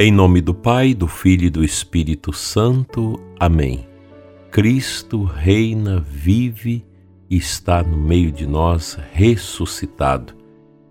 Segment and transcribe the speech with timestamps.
[0.00, 3.18] Em nome do Pai, do Filho e do Espírito Santo.
[3.36, 3.84] Amém.
[4.48, 6.86] Cristo reina, vive
[7.28, 10.34] e está no meio de nós, ressuscitado.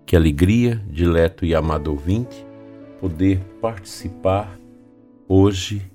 [0.04, 2.46] Que alegria, dileto e amado ouvinte,
[3.00, 4.60] poder participar
[5.26, 5.90] hoje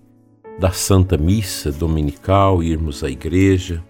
[0.60, 3.84] da Santa Missa Dominical, irmos à igreja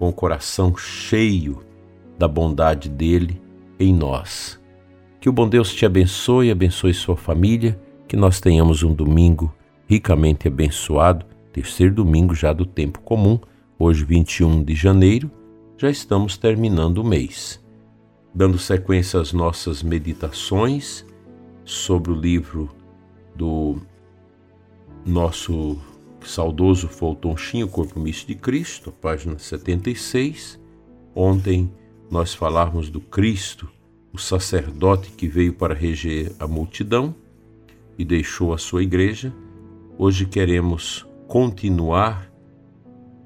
[0.00, 1.60] com o coração cheio
[2.18, 3.40] da bondade dele
[3.78, 4.60] em nós.
[5.20, 9.54] Que o bom Deus te abençoe, abençoe sua família que nós tenhamos um domingo
[9.86, 13.38] ricamente abençoado, terceiro domingo já do tempo comum,
[13.78, 15.30] hoje 21 de janeiro,
[15.76, 17.62] já estamos terminando o mês.
[18.34, 21.04] Dando sequência às nossas meditações
[21.64, 22.70] sobre o livro
[23.34, 23.76] do
[25.04, 25.78] nosso
[26.22, 30.58] saudoso Fulton Sheen, O Corpo Místico de Cristo, página 76.
[31.14, 31.70] Ontem
[32.10, 33.68] nós falamos do Cristo,
[34.12, 37.14] o sacerdote que veio para reger a multidão,
[37.98, 39.32] e deixou a sua igreja,
[39.98, 42.30] hoje queremos continuar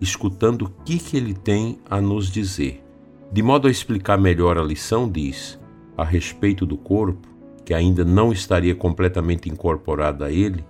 [0.00, 2.84] escutando o que, que ele tem a nos dizer.
[3.32, 5.58] De modo a explicar melhor a lição, diz,
[5.96, 7.28] a respeito do corpo,
[7.64, 10.64] que ainda não estaria completamente incorporado a ele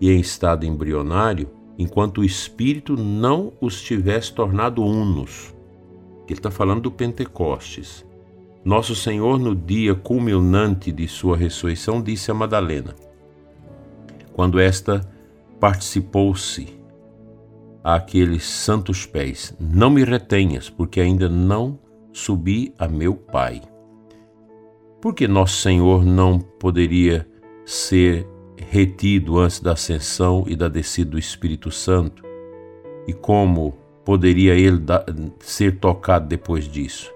[0.00, 5.54] e em estado embrionário, enquanto o espírito não os tivesse tornado unos.
[6.28, 8.06] Ele está falando do Pentecostes.
[8.64, 12.94] Nosso Senhor, no dia culminante de sua ressurreição, disse a Madalena:
[14.34, 15.00] quando esta
[15.58, 16.68] participou-se
[17.82, 21.78] àqueles santos pés: Não me retenhas, porque ainda não
[22.12, 23.62] subi a meu Pai.
[25.00, 27.26] Por que nosso Senhor não poderia
[27.64, 32.24] ser retido antes da ascensão e da descida do Espírito Santo?
[33.06, 33.74] E como
[34.04, 34.82] poderia ele
[35.40, 37.12] ser tocado depois disso?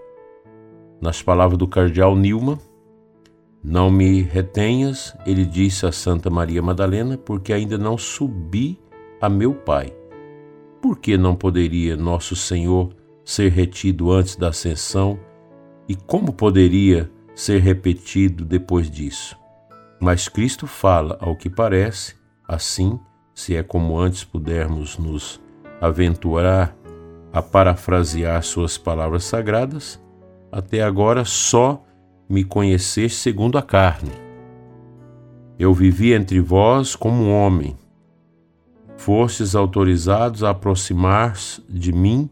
[1.00, 2.58] Nas palavras do cardeal Nilman,
[3.62, 8.78] não me retenhas, ele disse a Santa Maria Madalena, porque ainda não subi
[9.20, 9.92] a meu Pai.
[10.80, 15.18] Por que não poderia nosso Senhor ser retido antes da ascensão
[15.88, 19.36] e como poderia ser repetido depois disso?
[20.00, 22.14] Mas Cristo fala, ao que parece,
[22.46, 22.98] assim,
[23.34, 25.40] se é como antes pudermos nos
[25.80, 26.76] aventurar
[27.32, 30.00] a parafrasear suas palavras sagradas,
[30.50, 31.84] até agora só
[32.28, 34.12] me conheceste segundo a carne.
[35.58, 37.76] Eu vivi entre vós como um homem.
[38.96, 42.28] Fostes autorizados a aproximar-se de mim,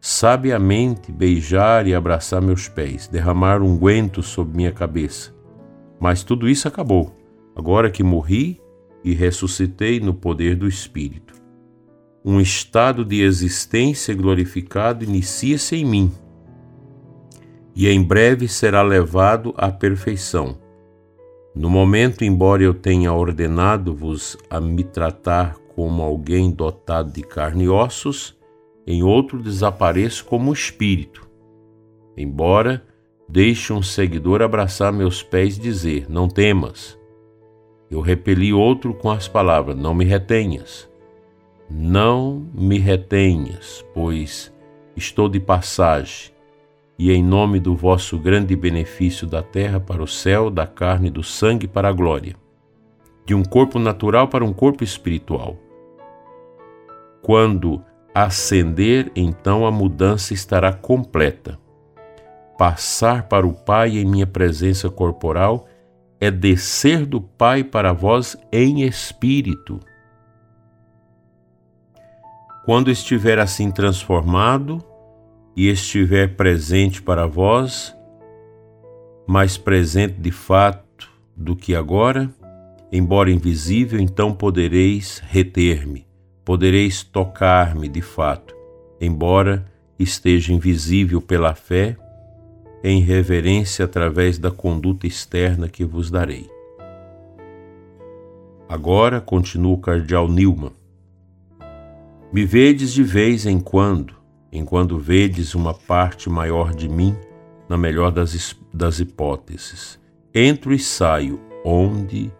[0.00, 5.32] sabiamente beijar e abraçar meus pés, derramar unguento sobre minha cabeça.
[6.00, 7.14] Mas tudo isso acabou,
[7.54, 8.60] agora que morri
[9.04, 11.34] e ressuscitei no poder do Espírito.
[12.24, 16.12] Um estado de existência glorificado inicia-se em mim
[17.78, 20.58] e em breve será levado à perfeição.
[21.54, 27.68] No momento, embora eu tenha ordenado-vos a me tratar como alguém dotado de carne e
[27.68, 28.36] ossos,
[28.84, 31.28] em outro desapareço como espírito.
[32.16, 32.84] Embora
[33.28, 36.98] deixe um seguidor abraçar meus pés e dizer: Não temas.
[37.88, 40.90] Eu repeli outro com as palavras: Não me retenhas.
[41.70, 44.52] Não me retenhas, pois
[44.96, 46.36] estou de passagem
[46.98, 51.10] e em nome do vosso grande benefício da terra para o céu, da carne e
[51.10, 52.34] do sangue para a glória,
[53.24, 55.56] de um corpo natural para um corpo espiritual.
[57.22, 61.58] Quando ascender, então a mudança estará completa.
[62.58, 65.68] Passar para o Pai em minha presença corporal
[66.20, 69.78] é descer do Pai para vós em espírito.
[72.64, 74.82] Quando estiver assim transformado,
[75.58, 77.92] e estiver presente para vós,
[79.26, 82.32] mais presente de fato do que agora,
[82.92, 86.06] embora invisível, então podereis reter-me,
[86.44, 88.54] podereis tocar-me de fato,
[89.00, 89.66] embora
[89.98, 91.96] esteja invisível pela fé,
[92.84, 96.48] em reverência através da conduta externa que vos darei.
[98.68, 100.70] Agora, continua o cardeal Nilman,
[102.32, 104.17] me vedes de vez em quando,
[104.52, 107.14] enquanto vedes uma parte maior de mim,
[107.68, 109.98] na melhor das, das hipóteses.
[110.34, 112.32] Entro e saio, onde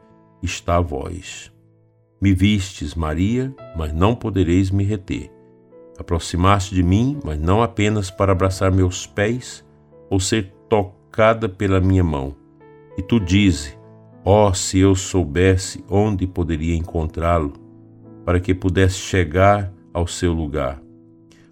[0.43, 1.53] está a voz.
[2.21, 5.31] Me vistes, Maria, mas não podereis me reter.
[5.99, 9.65] Aproximaste de mim, mas não apenas para abraçar meus pés
[10.09, 12.35] ou ser tocada pela minha mão.
[12.97, 13.77] E tu dizes:
[14.25, 17.53] oh, se eu soubesse onde poderia encontrá-lo,
[18.25, 20.88] para que pudesse chegar ao seu lugar.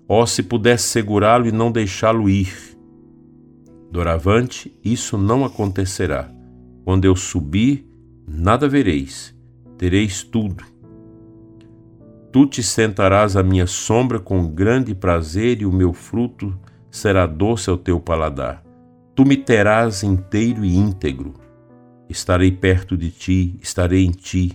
[0.09, 2.77] Ó, oh, se pudesse segurá-lo e não deixá-lo ir.
[3.91, 6.31] Doravante, isso não acontecerá.
[6.85, 7.89] Quando eu subir,
[8.27, 9.35] nada vereis,
[9.77, 10.65] tereis tudo.
[12.31, 16.57] Tu te sentarás à minha sombra com grande prazer e o meu fruto
[16.91, 18.63] será doce ao teu paladar.
[19.15, 21.35] Tu me terás inteiro e íntegro.
[22.09, 24.53] Estarei perto de ti, estarei em ti.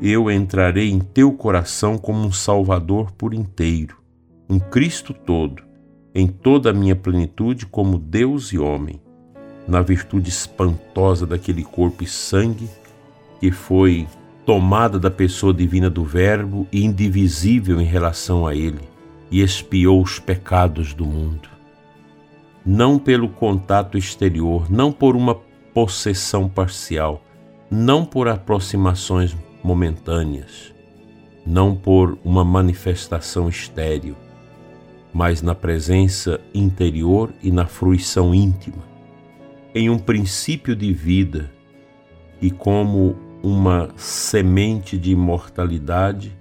[0.00, 3.96] Eu entrarei em teu coração como um Salvador por inteiro,
[4.48, 5.62] um Cristo todo,
[6.14, 9.00] em toda a minha plenitude como Deus e homem,
[9.66, 12.68] na virtude espantosa daquele corpo e sangue
[13.40, 14.06] que foi
[14.44, 18.80] tomada da pessoa divina do Verbo e indivisível em relação a ele,
[19.30, 21.48] e expiou os pecados do mundo.
[22.64, 25.34] Não pelo contato exterior, não por uma
[25.72, 27.22] possessão parcial,
[27.70, 30.72] não por aproximações momentâneas,
[31.46, 34.16] não por uma manifestação estéril,
[35.14, 38.82] mas na presença interior e na fruição íntima,
[39.72, 41.52] em um princípio de vida
[42.42, 46.36] e como uma semente de imortalidade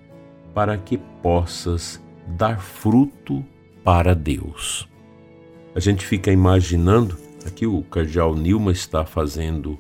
[0.55, 3.45] para que possas dar fruto
[3.83, 4.89] para Deus.
[5.75, 9.77] A gente fica imaginando, aqui o Cardeal Nilma está fazendo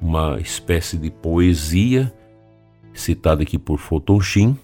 [0.00, 2.12] uma espécie de poesia,
[2.92, 4.56] citada aqui por Fotonchin,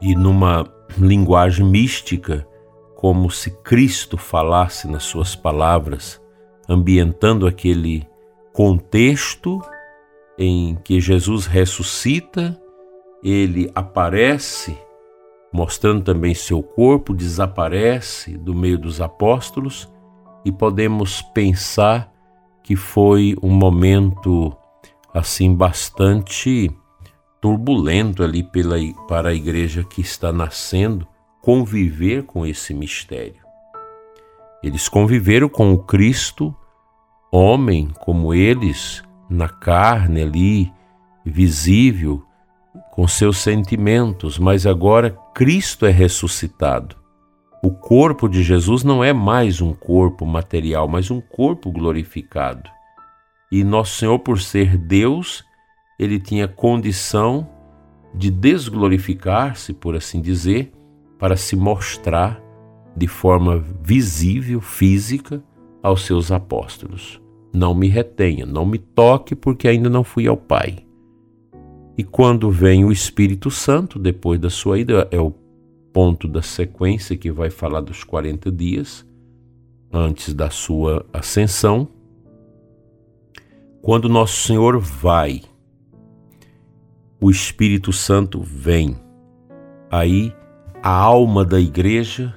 [0.00, 0.66] e numa
[0.98, 2.46] linguagem mística,
[3.02, 6.22] como se Cristo falasse nas suas palavras,
[6.68, 8.06] ambientando aquele
[8.52, 9.60] contexto
[10.38, 12.56] em que Jesus ressuscita,
[13.20, 14.78] ele aparece,
[15.52, 19.92] mostrando também seu corpo, desaparece do meio dos apóstolos
[20.44, 22.08] e podemos pensar
[22.62, 24.56] que foi um momento
[25.12, 26.70] assim bastante
[27.40, 28.76] turbulento ali pela,
[29.08, 31.10] para a igreja que está nascendo
[31.42, 33.42] conviver com esse mistério.
[34.62, 36.54] Eles conviveram com o Cristo,
[37.32, 40.72] homem como eles, na carne ali,
[41.24, 42.22] visível,
[42.92, 46.96] com seus sentimentos, mas agora Cristo é ressuscitado.
[47.60, 52.70] O corpo de Jesus não é mais um corpo material, mas um corpo glorificado.
[53.50, 55.44] E nosso Senhor, por ser Deus,
[55.98, 57.48] ele tinha condição
[58.14, 60.72] de desglorificar-se, por assim dizer,
[61.22, 62.42] para se mostrar
[62.96, 65.40] de forma visível, física,
[65.80, 67.22] aos seus apóstolos
[67.52, 70.84] não me retenha, não me toque, porque ainda não fui ao Pai.
[71.96, 75.30] E quando vem o Espírito Santo, depois da sua ida, é o
[75.92, 79.06] ponto da sequência que vai falar dos 40 dias
[79.92, 81.86] antes da sua ascensão.
[83.80, 85.42] Quando Nosso Senhor vai,
[87.20, 88.96] o Espírito Santo vem.
[89.88, 90.34] Aí
[90.82, 92.34] a alma da igreja,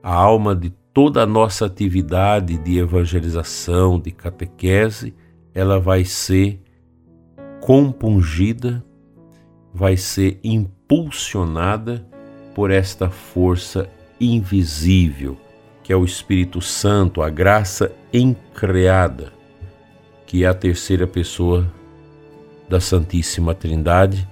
[0.00, 5.12] a alma de toda a nossa atividade de evangelização, de catequese,
[5.52, 6.60] ela vai ser
[7.60, 8.84] compungida,
[9.74, 12.06] vai ser impulsionada
[12.54, 13.90] por esta força
[14.20, 15.36] invisível,
[15.82, 19.32] que é o Espírito Santo, a graça encreada,
[20.24, 21.66] que é a terceira pessoa
[22.68, 24.28] da Santíssima Trindade,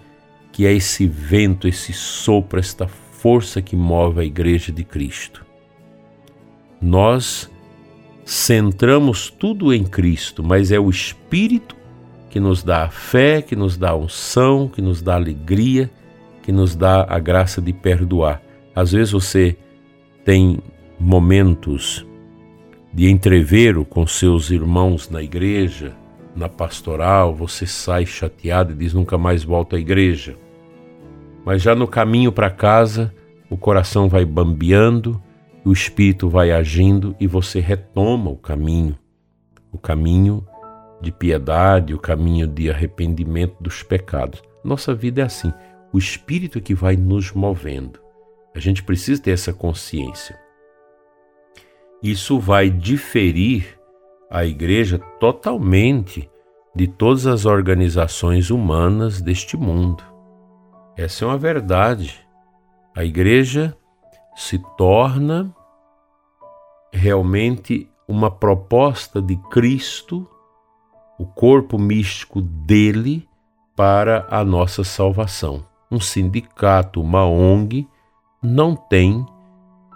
[0.53, 3.10] que é esse vento, esse sopro, esta força
[3.65, 5.51] que move a Igreja de Cristo
[6.81, 7.51] nós
[8.25, 11.77] centramos tudo em Cristo, mas é o Espírito
[12.31, 15.91] que nos dá a fé, que nos dá a unção, que nos dá a alegria,
[16.43, 18.41] que nos dá a graça de perdoar.
[18.75, 19.57] Às vezes você
[20.25, 20.59] tem
[20.99, 22.07] momentos
[22.93, 25.95] de entrevero com seus irmãos na igreja,
[26.35, 30.37] na pastoral, você sai chateado e diz nunca mais volto à igreja.
[31.45, 33.13] Mas já no caminho para casa,
[33.51, 35.21] o coração vai bambeando,
[35.65, 38.97] o Espírito vai agindo e você retoma o caminho,
[39.73, 40.47] o caminho
[41.01, 44.41] de piedade, o caminho de arrependimento dos pecados.
[44.63, 45.53] Nossa vida é assim,
[45.93, 48.01] o Espírito é que vai nos movendo.
[48.55, 50.39] A gente precisa ter essa consciência.
[52.03, 53.79] Isso vai diferir
[54.31, 56.31] a igreja totalmente
[56.75, 60.03] de todas as organizações humanas deste mundo.
[60.97, 62.30] Essa é uma verdade.
[62.95, 63.77] A igreja
[64.35, 65.55] se torna
[66.93, 70.29] realmente uma proposta de Cristo,
[71.19, 73.29] o corpo místico dele,
[73.77, 75.65] para a nossa salvação.
[75.91, 77.89] Um sindicato, uma ONG,
[78.43, 79.25] não tem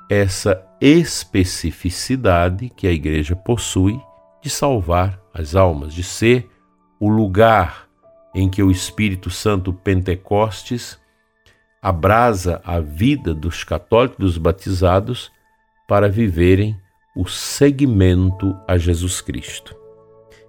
[0.08, 4.00] essa especificidade que a igreja possui
[4.40, 6.48] de salvar as almas, de ser
[7.00, 7.88] o lugar
[8.34, 10.98] em que o Espírito Santo Pentecostes
[11.84, 15.30] abrasa a vida dos católicos, dos batizados,
[15.86, 16.74] para viverem
[17.14, 19.76] o seguimento a Jesus Cristo.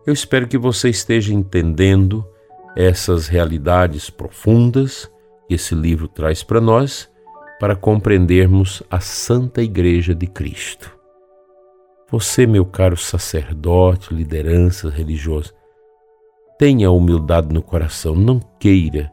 [0.08, 2.25] Eu espero que você esteja entendendo
[2.74, 5.12] essas realidades profundas
[5.46, 7.12] que esse livro traz para nós,
[7.60, 10.98] para compreendermos a Santa Igreja de Cristo.
[12.10, 15.54] Você, meu caro sacerdote, liderança religiosa,
[16.58, 19.12] tenha humildade no coração, não queira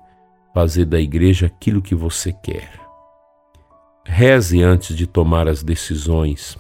[0.55, 2.81] fazer da igreja aquilo que você quer.
[4.05, 6.59] Reze antes de tomar as decisões.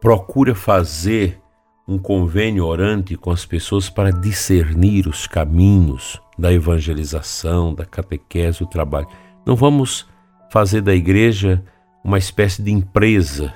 [0.00, 1.40] Procura fazer
[1.86, 8.66] um convênio orante com as pessoas para discernir os caminhos da evangelização, da catequese, do
[8.66, 9.08] trabalho.
[9.46, 10.06] Não vamos
[10.52, 11.64] fazer da igreja
[12.04, 13.54] uma espécie de empresa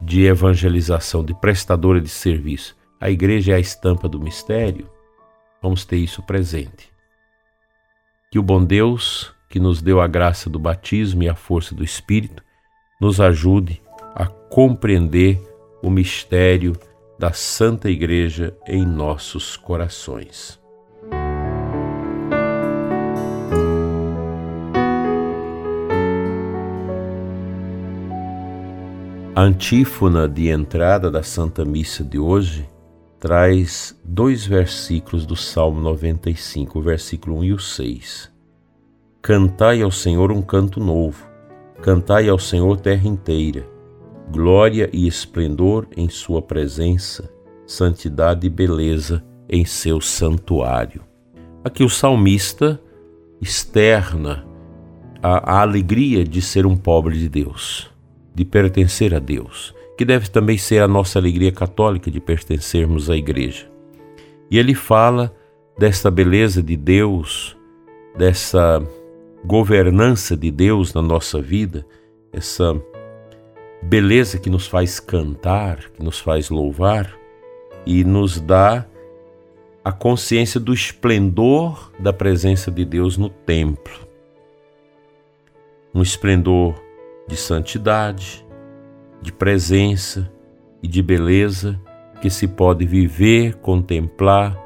[0.00, 2.76] de evangelização, de prestadora de serviço.
[3.00, 4.88] A igreja é a estampa do mistério.
[5.62, 6.93] Vamos ter isso presente.
[8.34, 11.84] Que o bom Deus, que nos deu a graça do batismo e a força do
[11.84, 12.42] Espírito,
[13.00, 13.80] nos ajude
[14.12, 15.40] a compreender
[15.80, 16.72] o mistério
[17.16, 20.60] da Santa Igreja em nossos corações.
[29.36, 32.68] A antífona de entrada da Santa Missa de hoje
[33.24, 38.30] traz dois versículos do Salmo 95, o versículo 1 e o 6.
[39.22, 41.26] Cantai ao Senhor um canto novo,
[41.80, 43.72] cantai ao Senhor terra inteira
[44.30, 47.30] glória e esplendor em Sua presença,
[47.66, 51.02] santidade e beleza em seu santuário.
[51.64, 52.78] Aqui o salmista
[53.40, 54.46] externa
[55.22, 57.90] a, a, alegria de ser um pobre de Deus,
[58.34, 63.16] de pertencer a Deus, que deve também ser a nossa alegria católica de pertencermos à
[63.16, 63.70] igreja.
[64.50, 65.34] E ele fala
[65.78, 67.56] desta beleza de Deus,
[68.16, 68.82] dessa
[69.44, 71.86] governança de Deus na nossa vida,
[72.32, 72.80] essa
[73.82, 77.14] beleza que nos faz cantar, que nos faz louvar
[77.84, 78.86] e nos dá
[79.84, 83.92] a consciência do esplendor da presença de Deus no templo.
[85.94, 86.74] Um esplendor
[87.28, 88.43] de santidade,
[89.24, 90.30] de presença
[90.82, 91.80] e de beleza
[92.20, 94.56] que se pode viver, contemplar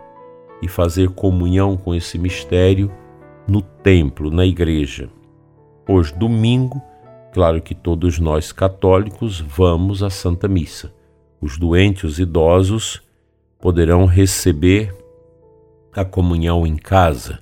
[0.60, 2.90] e fazer comunhão com esse mistério
[3.46, 5.08] no templo, na igreja.
[5.88, 6.82] Hoje, domingo,
[7.32, 10.92] Claro que todos nós católicos vamos à Santa Missa.
[11.40, 13.00] Os doentes, os idosos,
[13.60, 14.94] poderão receber
[15.94, 17.38] a comunhão em casa,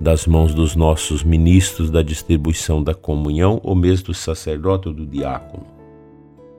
[0.00, 5.06] das mãos dos nossos ministros da distribuição da comunhão ou mesmo do sacerdote ou do
[5.06, 5.66] diácono.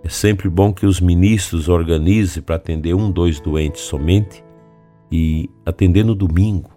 [0.05, 4.45] É sempre bom que os ministros organizem para atender um, dois doentes somente
[5.11, 6.69] e atender no domingo.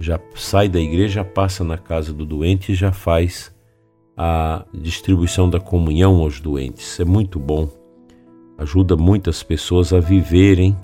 [0.00, 3.54] Já sai da igreja, passa na casa do doente e já faz
[4.16, 6.98] a distribuição da comunhão aos doentes.
[6.98, 7.68] É muito bom.
[8.58, 10.76] Ajuda muitas pessoas a viverem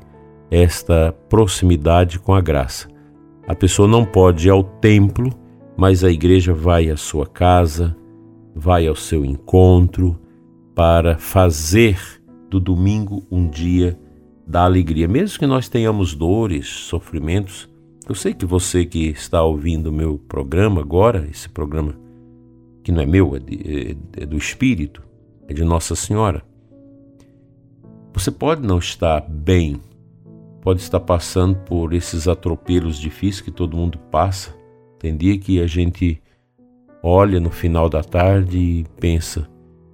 [0.53, 2.89] esta proximidade com a graça.
[3.49, 5.33] A pessoa não pode ir ao templo,
[5.77, 7.97] mas a igreja vai à sua casa,
[8.55, 10.17] vai ao seu encontro
[10.75, 11.99] para fazer
[12.49, 13.99] do domingo um dia
[14.47, 15.07] da alegria.
[15.07, 17.69] Mesmo que nós tenhamos dores, sofrimentos,
[18.09, 21.95] eu sei que você que está ouvindo o meu programa agora, esse programa
[22.83, 25.03] que não é meu, é, de, é, é do Espírito,
[25.47, 26.43] é de Nossa Senhora.
[28.13, 29.81] Você pode não estar bem,
[30.61, 34.55] pode estar passando por esses atropelos difíceis que todo mundo passa.
[34.99, 36.21] Tem dia que a gente
[37.03, 39.49] olha no final da tarde e pensa: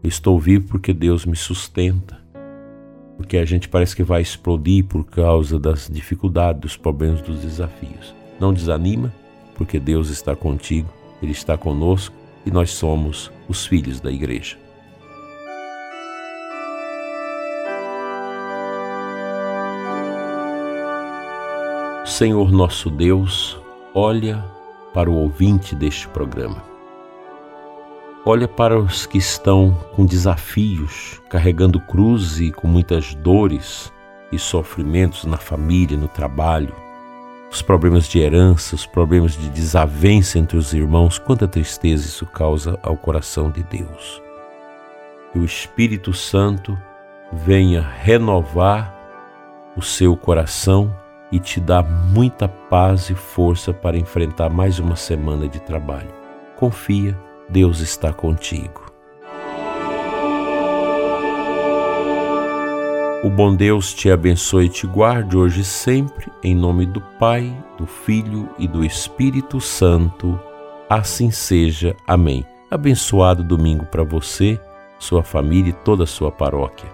[0.09, 2.19] estou vivo porque Deus me sustenta.
[3.17, 8.15] Porque a gente parece que vai explodir por causa das dificuldades, dos problemas, dos desafios.
[8.39, 9.13] Não desanima,
[9.55, 10.89] porque Deus está contigo,
[11.23, 14.59] Ele está conosco e nós somos os filhos da Igreja.
[22.05, 23.59] Senhor nosso Deus,
[23.93, 24.45] olha
[24.95, 26.66] para o ouvinte deste programa.
[28.27, 33.91] Olha para os que estão com desafios, carregando cruz e com muitas dores
[34.31, 36.75] e sofrimentos na família, no trabalho
[37.51, 42.79] os problemas de herança, os problemas de desavença entre os irmãos, quanta tristeza isso causa
[42.83, 44.21] ao coração de Deus.
[45.33, 46.77] Que o Espírito Santo
[47.33, 48.95] venha renovar
[49.77, 50.95] o seu coração
[51.31, 56.13] e te dar muita paz e força para enfrentar mais uma semana de trabalho.
[56.57, 57.17] Confia,
[57.49, 58.87] Deus está contigo.
[63.23, 67.53] O bom Deus te abençoe e te guarde hoje e sempre, em nome do Pai,
[67.79, 70.39] do Filho e do Espírito Santo.
[70.89, 71.97] Assim seja.
[72.07, 72.45] Amém.
[72.71, 74.61] Abençoado domingo para você,
[74.99, 76.89] sua família e toda a sua paróquia.